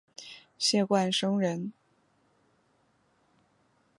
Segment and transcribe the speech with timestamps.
[0.57, 1.73] 谢冠生人。